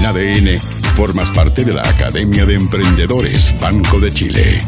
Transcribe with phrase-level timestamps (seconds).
[0.00, 0.58] En ADN,
[0.96, 4.62] formas parte de la Academia de Emprendedores Banco de Chile.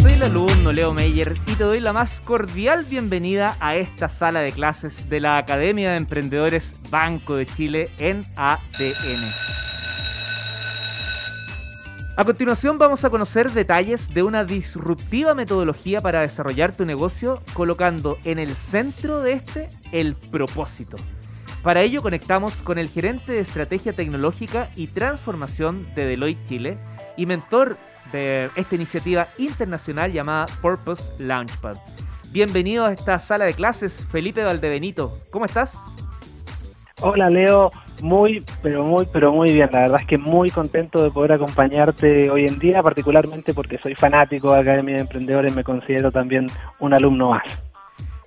[0.00, 4.40] Soy el alumno Leo Meyer y te doy la más cordial bienvenida a esta sala
[4.40, 9.28] de clases de la Academia de Emprendedores Banco de Chile en ADN.
[12.16, 18.16] A continuación vamos a conocer detalles de una disruptiva metodología para desarrollar tu negocio colocando
[18.24, 20.96] en el centro de este el propósito.
[21.64, 26.78] Para ello conectamos con el gerente de estrategia tecnológica y transformación de Deloitte Chile
[27.16, 27.78] y mentor
[28.12, 31.78] de esta iniciativa internacional llamada Purpose Launchpad.
[32.32, 35.20] Bienvenido a esta sala de clases, Felipe Valdebenito.
[35.30, 35.78] ¿Cómo estás?
[37.00, 39.70] Hola Leo, muy, pero muy, pero muy bien.
[39.72, 43.94] La verdad es que muy contento de poder acompañarte hoy en día, particularmente porque soy
[43.94, 46.46] fanático de Academia de Emprendedores, me considero también
[46.78, 47.44] un alumno más.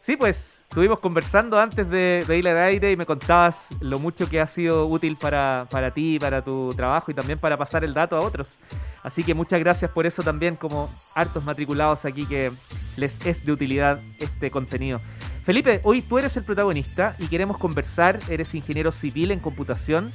[0.08, 4.40] Sí, pues estuvimos conversando antes de, ir al aire y me contabas lo mucho que
[4.40, 8.16] ha sido útil para, para ti, para tu trabajo y también para pasar el dato
[8.16, 8.60] a otros.
[9.04, 12.54] Así que muchas gracias por eso también como hartos matriculados aquí que
[12.96, 15.02] les es de utilidad este contenido.
[15.44, 20.14] Felipe, hoy tú eres el protagonista y queremos conversar, eres ingeniero civil en computación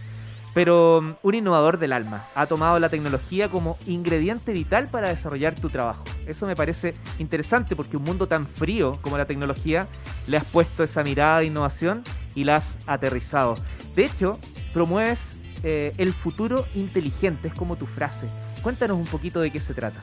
[0.55, 2.27] pero mm, un innovador del alma.
[2.35, 6.05] Ha tomado la tecnología como ingrediente vital para desarrollar tu trabajo.
[6.27, 9.87] Eso me parece interesante porque un mundo tan frío como la tecnología
[10.27, 12.03] le has puesto esa mirada de innovación
[12.35, 13.55] y la has aterrizado.
[13.97, 14.39] De hecho,
[14.73, 18.29] promueves eh, el futuro inteligente, es como tu frase.
[18.63, 20.03] Cuéntanos un poquito de qué se trata.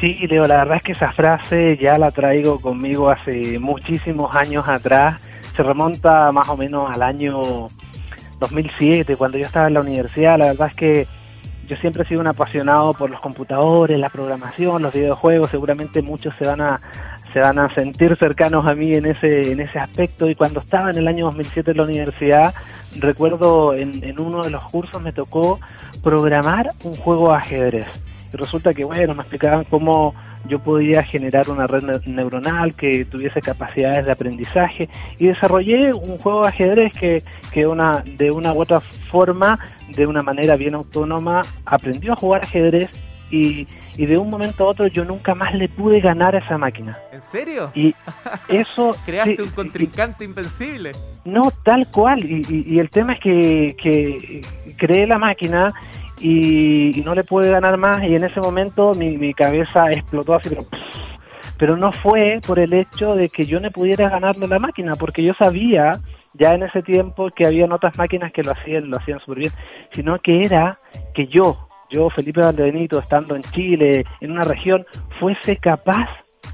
[0.00, 4.66] Sí, Leo, la verdad es que esa frase ya la traigo conmigo hace muchísimos años
[4.66, 5.20] atrás.
[5.54, 7.68] Se remonta más o menos al año
[8.40, 11.06] 2007, cuando yo estaba en la universidad, la verdad es que
[11.68, 16.34] yo siempre he sido un apasionado por los computadores, la programación, los videojuegos, seguramente muchos
[16.38, 16.80] se van a
[17.32, 20.90] se van a sentir cercanos a mí en ese en ese aspecto y cuando estaba
[20.90, 22.54] en el año 2007 en la universidad,
[22.98, 25.60] recuerdo en, en uno de los cursos me tocó
[26.02, 27.86] programar un juego de ajedrez.
[28.32, 30.14] Y resulta que, bueno, me explicaban cómo
[30.46, 36.42] yo podía generar una red neuronal que tuviese capacidades de aprendizaje y desarrollé un juego
[36.42, 39.58] de ajedrez que, que una, de una u otra forma,
[39.88, 42.90] de una manera bien autónoma, aprendió a jugar ajedrez
[43.30, 46.58] y, y de un momento a otro yo nunca más le pude ganar a esa
[46.58, 46.98] máquina.
[47.12, 47.70] ¿En serio?
[47.74, 47.94] Y
[48.48, 48.96] eso...
[49.04, 50.92] Creaste un contrincante invencible.
[51.24, 52.24] No, tal cual.
[52.24, 54.40] Y, y, el tema es que, que
[54.76, 55.72] creé la máquina
[56.20, 60.48] y, no le pude ganar más y en ese momento mi, mi cabeza explotó así,
[60.48, 60.66] pero,
[61.58, 65.22] pero no fue por el hecho de que yo no pudiera ganarle la máquina, porque
[65.22, 65.92] yo sabía
[66.34, 69.52] ya en ese tiempo que habían otras máquinas que lo hacían, lo hacían súper bien,
[69.92, 70.78] sino que era
[71.14, 74.86] que yo, yo Felipe Valdebenito, estando en Chile, en una región,
[75.18, 76.08] fuese capaz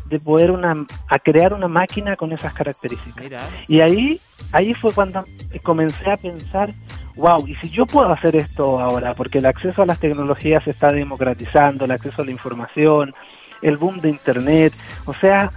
[0.06, 3.42] de poder una, a crear una máquina con esas características.
[3.68, 4.20] Y ahí,
[4.52, 5.24] ahí fue cuando
[5.62, 6.72] comencé a pensar,
[7.16, 10.70] wow, y si yo puedo hacer esto ahora, porque el acceso a las tecnologías se
[10.70, 13.14] está democratizando, el acceso a la información,
[13.62, 14.72] el boom de Internet,
[15.06, 15.50] o sea,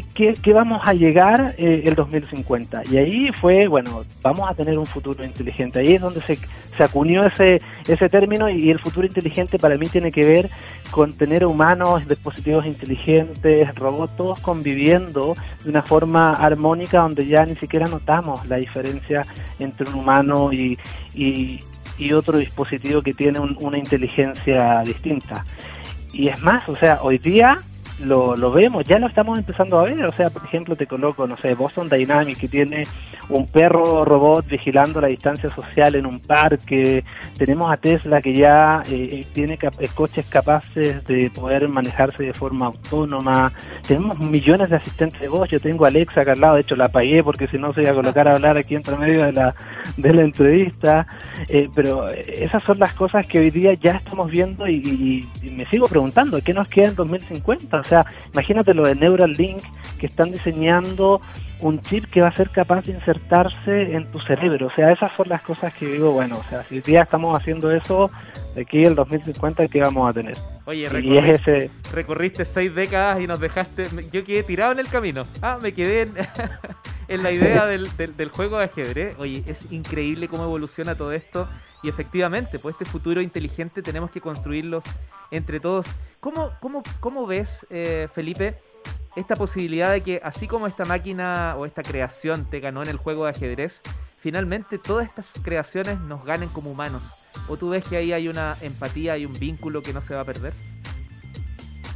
[0.00, 2.82] ¿qué, vamos a llegar eh, el 2050?
[2.90, 5.80] Y ahí fue, bueno, vamos a tener un futuro inteligente.
[5.80, 9.86] Ahí es donde se, se acuñó ese, ese término y, el futuro inteligente para mí
[9.86, 10.50] tiene que ver
[10.90, 17.56] con tener humanos, dispositivos inteligentes, robots, todos conviviendo de una forma armónica donde ya ni
[17.56, 19.26] siquiera notamos la diferencia
[19.58, 20.78] entre un humano y,
[21.14, 21.60] y,
[22.12, 25.44] otro dispositivo que tiene una inteligencia distinta.
[26.12, 27.60] Y es más, o sea, hoy día
[28.02, 30.04] lo, lo vemos, ya lo estamos empezando a ver.
[30.04, 32.86] O sea, por ejemplo, te coloco, no sé, Boston Dynamics, que tiene
[33.28, 37.04] un perro robot vigilando la distancia social en un parque.
[37.36, 42.32] Tenemos a Tesla, que ya eh, eh, tiene eh, coches capaces de poder manejarse de
[42.32, 43.52] forma autónoma.
[43.86, 45.48] Tenemos millones de asistentes de voz.
[45.50, 47.82] Yo tengo a Alexa acá al lado, de hecho la apagué porque si no se
[47.82, 49.54] iba a colocar a hablar aquí entre medio de la,
[49.96, 51.06] de la entrevista.
[51.74, 55.86] pero esas son las cosas que hoy día ya estamos viendo y, y me sigo
[55.86, 57.80] preguntando, ¿qué nos queda en 2050?
[57.80, 57.91] O sea,
[58.32, 59.62] imagínate lo de Neuralink
[59.98, 61.20] que están diseñando
[61.62, 64.66] un chip que va a ser capaz de insertarse en tu cerebro.
[64.66, 67.38] O sea, esas son las cosas que digo, bueno, o sea, si hoy día estamos
[67.38, 68.10] haciendo eso,
[68.54, 70.36] de aquí el 2050, ¿qué vamos a tener?
[70.64, 75.24] Oye, recorriste, recorriste seis décadas y nos dejaste, yo quedé tirado en el camino.
[75.40, 76.10] Ah, me quedé
[77.08, 79.16] en, la idea del, del juego de ajedrez.
[79.18, 81.48] Oye, es increíble cómo evoluciona todo esto.
[81.82, 84.84] Y efectivamente, pues este futuro inteligente tenemos que construirlos
[85.30, 85.86] entre todos.
[86.20, 88.56] ¿Cómo, cómo, cómo ves, eh, Felipe,
[89.16, 92.96] esta posibilidad de que así como esta máquina o esta creación te ganó en el
[92.96, 93.82] juego de ajedrez,
[94.18, 97.02] finalmente todas estas creaciones nos ganen como humanos?
[97.48, 100.20] ¿O tú ves que ahí hay una empatía, y un vínculo que no se va
[100.20, 100.54] a perder?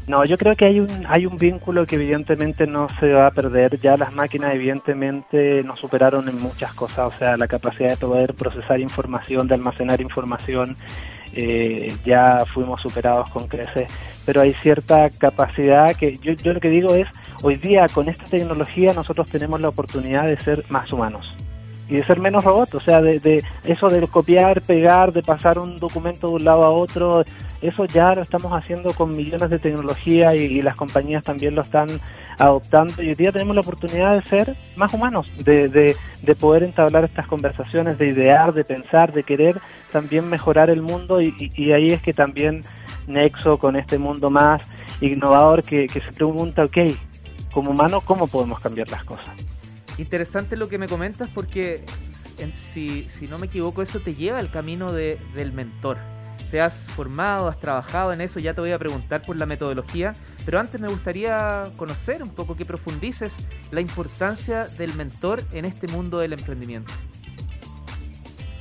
[0.08, 3.30] No, yo creo que hay un, hay un vínculo que evidentemente no se va a
[3.32, 3.80] perder.
[3.80, 8.34] Ya las máquinas evidentemente nos superaron en muchas cosas, o sea, la capacidad de poder
[8.34, 10.76] procesar información, de almacenar información,
[11.32, 13.92] eh, ya fuimos superados con creces,
[14.24, 17.08] pero hay cierta capacidad que yo, yo lo que digo es,
[17.42, 21.35] hoy día con esta tecnología nosotros tenemos la oportunidad de ser más humanos
[21.88, 25.58] y de ser menos robots, o sea, de, de, eso de copiar, pegar, de pasar
[25.58, 27.24] un documento de un lado a otro,
[27.62, 31.88] eso ya lo estamos haciendo con millones de tecnología y, las compañías también lo están
[32.38, 36.64] adoptando y hoy día tenemos la oportunidad de ser más humanos, de, de, de poder
[36.64, 39.60] entablar estas conversaciones, de idear, de pensar, de querer
[39.92, 42.62] también mejorar el mundo y, y, ahí es que también
[43.06, 44.62] Nexo con este mundo más
[45.00, 46.78] innovador que, que se pregunta, ok,
[47.52, 49.45] como humano, ¿cómo podemos cambiar las cosas?
[49.98, 51.84] Interesante lo que me comentas porque
[52.54, 55.98] si, si no me equivoco eso te lleva al camino de, del mentor.
[56.50, 60.12] Te has formado, has trabajado en eso, ya te voy a preguntar por la metodología,
[60.44, 65.88] pero antes me gustaría conocer un poco, que profundices la importancia del mentor en este
[65.88, 66.92] mundo del emprendimiento.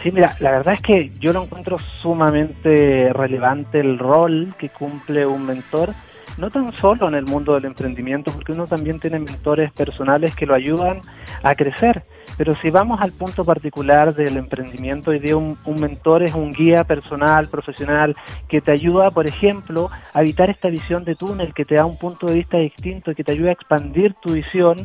[0.02, 5.26] Sí, mira, la verdad es que yo lo encuentro sumamente relevante el rol que cumple
[5.26, 5.90] un mentor
[6.38, 10.46] no tan solo en el mundo del emprendimiento, porque uno también tiene mentores personales que
[10.46, 11.02] lo ayudan
[11.44, 12.04] a crecer.
[12.38, 16.84] Pero si vamos al punto particular del emprendimiento, hoy día un, mentor es un guía
[16.84, 18.16] personal, profesional,
[18.50, 21.98] que te ayuda, por ejemplo, a evitar esta visión de túnel, que te da un
[21.98, 24.76] punto de vista distinto, que te ayuda a expandir tu visión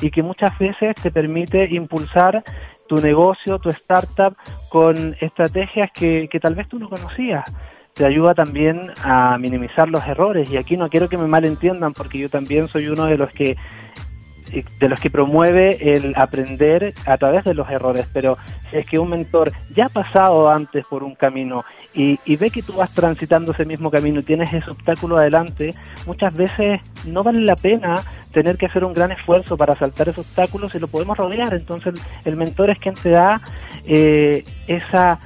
[0.00, 2.42] y que muchas veces te permite impulsar
[2.88, 4.36] tu negocio, tu startup,
[4.70, 7.44] con estrategias que, que tal vez tú no conocías
[7.94, 12.18] te ayuda también a minimizar los errores y aquí no quiero que me malentiendan porque
[12.18, 13.56] yo también soy uno de los que
[14.78, 18.36] de los que promueve el aprender a través de los errores, pero
[18.70, 22.50] si es que un mentor ya ha pasado antes por un camino y, y, ve
[22.50, 25.74] que tú vas transitando ese mismo camino y tienes ese obstáculo adelante,
[26.06, 27.96] muchas veces no vale la pena
[28.32, 31.54] tener que hacer un gran esfuerzo para saltar esos obstáculos y lo podemos rodear.
[31.54, 31.94] Entonces
[32.24, 33.40] el mentor es quien te da
[33.86, 35.18] eh, esa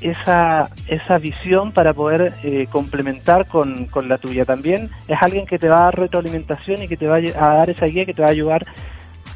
[0.00, 4.44] esa, esa visión para poder eh, complementar con, con, la tuya.
[4.44, 7.70] También es alguien que te va a dar retroalimentación y que te va a dar
[7.70, 8.66] esa guía que te va a ayudar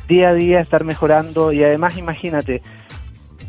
[0.09, 2.63] día a día a estar mejorando y además imagínate,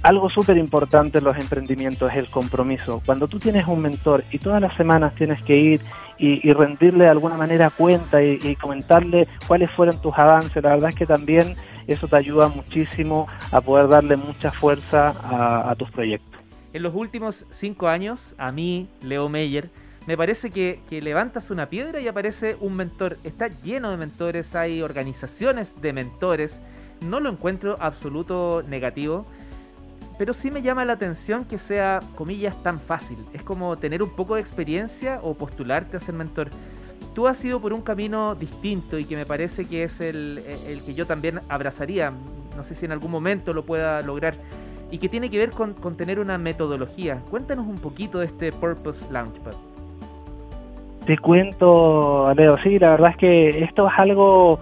[0.04, 3.02] algo súper importante en los emprendimientos es el compromiso.
[3.06, 5.82] Cuando tú tienes un mentor y todas las semanas tienes que ir
[6.18, 10.96] y, rendirle de alguna manera cuenta y, comentarle cuáles fueron tus avances, la verdad es
[10.96, 11.56] que también
[11.88, 15.14] eso te ayuda muchísimo a poder darle mucha fuerza
[15.70, 16.29] a tus proyectos.
[16.72, 19.72] En los últimos cinco años, a mí, Leo Meyer,
[20.06, 23.18] me parece que, levantas una piedra y aparece un mentor.
[23.24, 26.60] Está lleno de mentores, hay organizaciones de mentores.
[27.02, 29.26] No lo encuentro absoluto negativo,
[30.18, 33.18] pero sí me llama la atención que sea, comillas, tan fácil.
[33.34, 36.50] Es como tener un poco de experiencia o postularte a ser mentor.
[37.16, 40.84] Tú has ido por un camino distinto y que me parece que es el, el
[40.84, 42.14] que yo también abrazaría.
[42.56, 44.36] No sé si en algún momento lo pueda lograr
[44.92, 47.22] y que tiene que ver con, tener una metodología.
[47.30, 49.54] Cuéntanos un poquito de este Purpose Launchpad.
[51.06, 54.60] Te cuento, Leo, sí, la verdad es que esto es algo,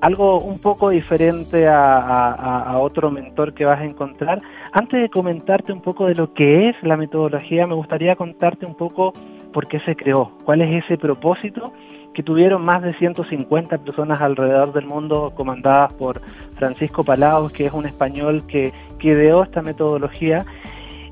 [0.00, 4.40] algo un poco diferente a, otro mentor que vas a encontrar.
[4.72, 8.74] Antes de comentarte un poco de lo que es la metodología, me gustaría contarte un
[8.74, 9.12] poco
[9.52, 11.72] por qué se creó, cuál es ese propósito
[12.14, 16.20] que tuvieron más de 150 personas alrededor del mundo comandadas por
[16.56, 20.44] Francisco Palaos, que es un español que, que ideó esta metodología.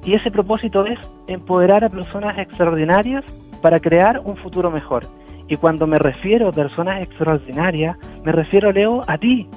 [0.04, 3.24] Y ese propósito es empoderar a personas extraordinarias
[3.60, 5.06] para crear un futuro mejor.
[5.48, 9.48] Y cuando me refiero a personas extraordinarias, me refiero, Leo, a ti,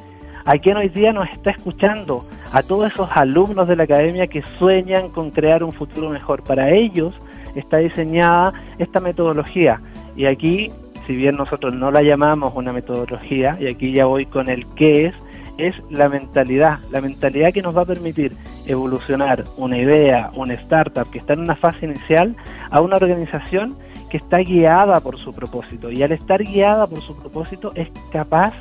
[0.45, 4.43] a quien hoy día nos está escuchando, a todos esos alumnos de la academia que
[4.57, 6.43] sueñan con crear un futuro mejor.
[6.43, 7.13] Para ellos
[7.55, 9.81] está diseñada esta metodología.
[10.15, 10.71] Y aquí
[11.05, 15.07] si bien nosotros no la llamamos una metodología, y aquí ya voy con el qué
[15.07, 15.15] es,
[15.57, 18.33] es la mentalidad, la mentalidad que nos va a permitir
[18.65, 22.35] evolucionar una idea, una startup que está en una fase inicial
[22.71, 23.75] a una organización
[24.09, 28.53] que está guiada por su propósito y al estar guiada por su propósito es capaz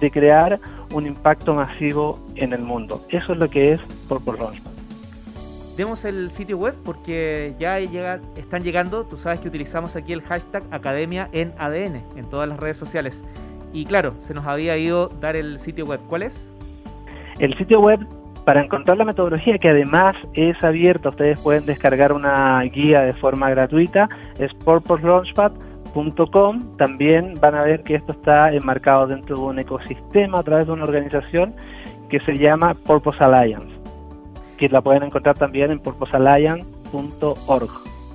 [0.00, 0.60] de crear
[0.92, 3.02] un impacto masivo en el mundo.
[3.10, 4.77] Eso es lo que es Purple Launchpad.
[5.78, 10.64] Demos el sitio web porque ya están llegando, tú sabes que utilizamos aquí el hashtag
[10.72, 13.24] Academia en ADN en todas las redes sociales.
[13.72, 16.00] Y claro, se nos había ido dar el sitio web.
[16.08, 16.50] ¿Cuál es?
[17.38, 18.00] El sitio web
[18.44, 23.48] para encontrar la metodología que además es abierta, ustedes pueden descargar una guía de forma
[23.48, 24.08] gratuita,
[24.40, 26.76] es purposelaunchpad.com.
[26.76, 30.72] También van a ver que esto está enmarcado dentro de un ecosistema a través de
[30.72, 31.54] una organización
[32.08, 33.77] que se llama Purpose Alliance
[34.58, 37.70] que la pueden encontrar también en purposealliance.org.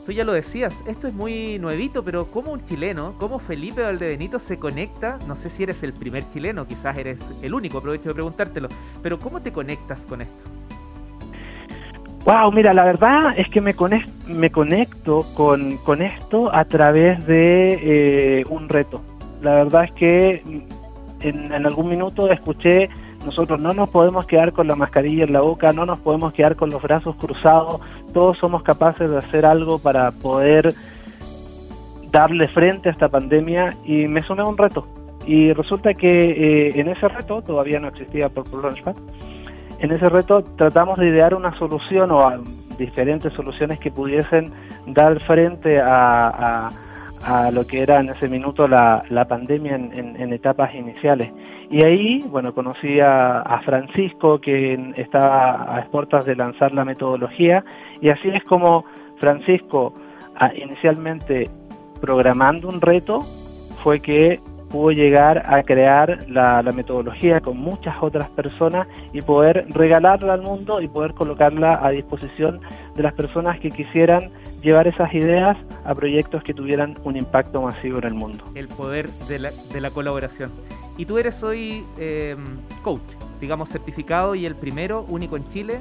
[0.05, 4.37] tú ya lo decías, esto es muy nuevito, pero ¿cómo un chileno, cómo Felipe Valdebenito
[4.37, 5.17] se conecta?
[5.27, 8.67] No sé si eres el primer chileno, quizás eres el único, aprovecho de preguntártelo,
[9.01, 10.43] pero ¿cómo te conectas con esto?
[12.25, 17.25] Wow, mira, la verdad es que me, conecto, me conecto con, con esto a través
[17.25, 19.01] de eh, un reto.
[19.41, 20.35] La verdad es que
[21.19, 22.89] en, en algún minuto escuché
[23.25, 26.55] nosotros no nos podemos quedar con la mascarilla en la boca, no nos podemos quedar
[26.55, 27.81] con los brazos cruzados,
[28.13, 30.73] todos somos capaces de hacer algo para poder
[32.11, 34.87] darle frente a esta pandemia y me a un reto.
[35.25, 38.95] Y resulta que eh, en ese reto, todavía no existía por Launchpad,
[39.79, 42.43] en ese reto tratamos de idear una solución o
[42.77, 44.51] diferentes soluciones que pudiesen
[44.87, 46.71] dar frente a,
[47.53, 51.31] lo que era en ese minuto la, pandemia en etapas iniciales.
[51.73, 57.65] Y ahí, bueno, conocí a, Francisco, que estaba a exportas de lanzar la metodología,
[57.99, 58.85] y así es como
[59.17, 59.91] Francisco,
[60.55, 61.49] inicialmente
[61.99, 63.21] programando un reto,
[63.81, 64.39] fue que
[64.69, 70.79] pudo llegar a crear la, metodología con muchas otras personas y poder regalarla al mundo
[70.79, 72.61] y poder colocarla a disposición
[72.95, 74.29] de las personas que quisieran
[74.61, 78.43] llevar esas ideas a proyectos que tuvieran un impacto masivo en el mundo.
[78.53, 80.51] El poder de la, de la colaboración.
[80.97, 82.43] Y tú eres hoy em,
[82.83, 83.01] coach,
[83.41, 85.79] digamos certificado y el primero, único en Chile.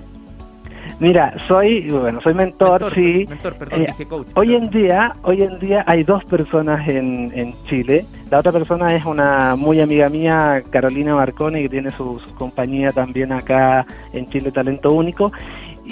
[0.99, 3.26] Mira, soy, bueno, soy mentor, sí.
[3.28, 4.26] Mentor, perdón, eh, dije coach.
[4.35, 8.07] Hoy en día, hoy en día hay dos personas en, en Chile.
[8.31, 12.90] La otra persona es una muy amiga mía, Carolina Marconi, que tiene su, su compañía
[12.90, 15.33] también acá en Chile Talento Único.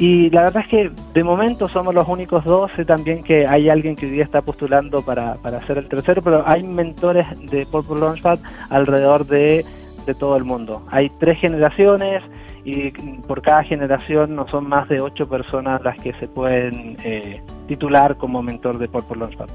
[0.00, 3.68] Y la verdad es que de momento somos los únicos dos, sé también que hay
[3.68, 7.66] alguien que hoy día está postulando para, para ser el tercero, pero hay mentores de
[7.66, 8.38] Purple Launchpad
[8.70, 9.62] alrededor de,
[10.06, 10.82] de todo el mundo.
[10.90, 12.22] Hay tres generaciones
[12.64, 12.92] y
[13.26, 18.16] por cada generación no son más de ocho personas las que se pueden eh, titular
[18.16, 19.50] como mentor de Purple Launchpad.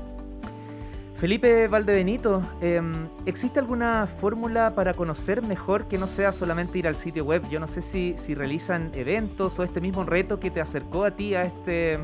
[1.26, 6.94] Felipe Valdebenito, em, ¿existe alguna fórmula para conocer mejor que no sea solamente ir al
[6.94, 7.42] sitio web?
[7.50, 11.10] Yo no sé si, si realizan eventos o este mismo reto que te acercó a
[11.10, 11.98] ti a este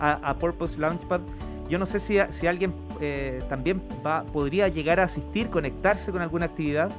[0.00, 1.20] a, Purpose Launchpad.
[1.68, 6.22] Yo no sé si, si alguien eh, también va, podría llegar a asistir, conectarse con
[6.22, 6.90] alguna actividad.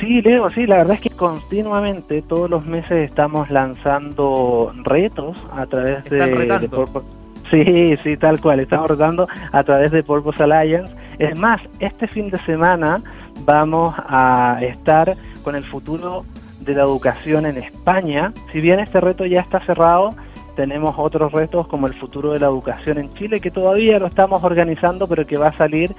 [0.00, 5.64] Sí, Leo, sí, la verdad es que continuamente, todos los meses estamos lanzando retos a
[5.66, 6.16] través de,
[6.58, 7.17] de Purpose
[7.50, 8.60] Sí, sí, tal cual.
[8.60, 10.92] Estamos rodando a través de Purpose Alliance.
[11.18, 13.02] Es más, este fin de semana
[13.44, 16.24] vamos a estar con el futuro
[16.60, 18.32] de la educación en España.
[18.52, 20.10] Si bien este reto ya está cerrado,
[20.56, 24.42] tenemos otros retos como el futuro de la educación en Chile, que todavía lo estamos
[24.44, 25.94] organizando, pero que va a salir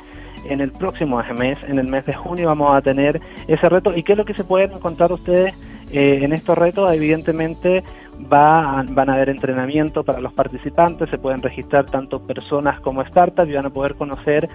[0.45, 3.95] en el próximo mes, en el mes de junio vamos a tener ese reto.
[3.95, 5.55] ¿Y qué es lo que se pueden encontrar ustedes
[5.91, 6.93] eh, en estos retos?
[6.93, 7.83] Evidentemente
[8.31, 13.49] va van a haber entrenamiento para los participantes, se pueden registrar tanto personas como startups
[13.49, 14.49] y van a poder conocer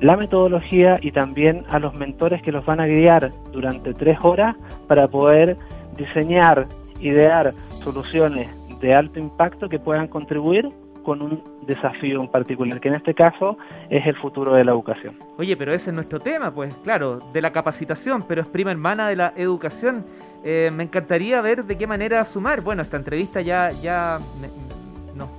[0.00, 4.56] la metodología y también a los mentores que los van a guiar durante tres horas
[4.88, 5.56] para poder
[5.96, 6.66] diseñar,
[7.00, 8.48] idear soluciones
[8.80, 10.68] de alto impacto que puedan contribuir
[11.04, 13.56] con un desafío en particular, que en este caso
[13.90, 15.16] es el futuro de la educación.
[15.38, 19.08] Oye, pero ese es nuestro tema, pues claro, de la capacitación, pero es prima hermana
[19.08, 20.04] de la educación.
[20.44, 22.62] Eh, me encantaría ver de qué manera sumar.
[22.62, 24.18] Bueno, esta entrevista ya, ya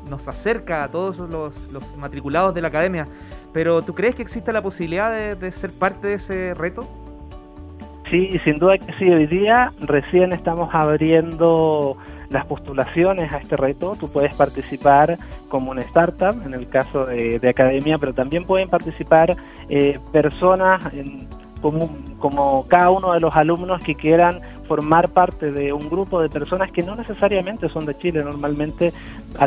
[0.10, 1.55] nos acerca a todos los,
[1.98, 3.07] matriculados de la academia,
[3.51, 6.88] pero ¿tú crees que existe la posibilidad de, ser parte de ese reto?
[8.10, 9.10] Sí, sin duda que sí.
[9.10, 11.98] Hoy día recién estamos abriendo
[12.29, 13.95] las postulaciones a este reto.
[14.00, 15.17] Tú puedes participar
[15.50, 19.36] como una startup, en el caso de, academia, pero también pueden participar
[19.69, 20.83] eh, personas
[21.63, 21.89] como,
[22.20, 26.72] como cada uno de los alumnos que quieran formar parte de un grupo de personas
[26.72, 28.91] que no necesariamente son de Chile, normalmente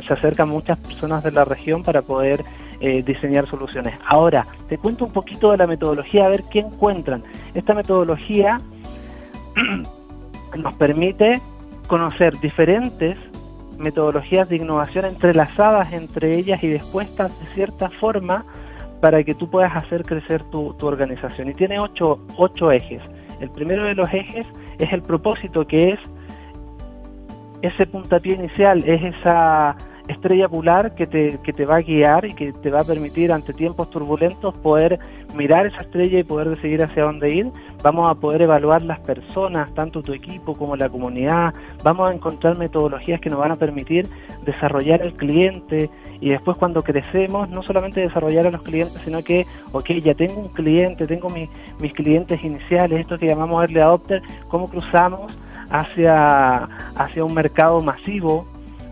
[0.06, 2.42] se acercan muchas personas de la región para poder
[2.80, 3.94] eh, diseñar soluciones.
[4.06, 7.22] Ahora, te cuento un poquito de la metodología, a ver qué encuentran.
[7.54, 8.62] Esta metodología
[10.56, 11.42] nos permite
[11.86, 13.18] conocer diferentes
[13.78, 18.46] metodologías de innovación entrelazadas entre ellas y dispuestas de cierta forma
[19.00, 21.48] para que tú puedas hacer crecer tu, tu organización.
[21.48, 23.02] Y tiene ocho, ocho ejes.
[23.40, 24.46] El primero de los ejes
[24.78, 26.00] es el propósito, que es
[27.62, 29.76] ese puntapié inicial, es esa
[30.08, 33.32] estrella polar que te, que te va a guiar y que te va a permitir
[33.32, 34.98] ante tiempos turbulentos poder
[35.34, 37.50] mirar esa estrella y poder decidir hacia dónde ir.
[37.82, 41.54] Vamos a poder evaluar las personas, tanto tu equipo como la comunidad.
[41.82, 44.08] Vamos a encontrar metodologías que nos van a permitir
[44.44, 45.90] desarrollar el cliente
[46.20, 50.40] y después cuando crecemos, no solamente desarrollar a los clientes, sino que, ok, ya tengo
[50.40, 55.32] un cliente, tengo mis clientes iniciales, esto que llamamos early adopter, cómo cruzamos
[55.70, 58.46] hacia, hacia un mercado masivo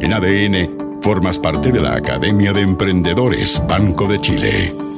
[0.01, 4.90] En ADN formas parte de la Academia de Emprendedores Banco de Chile.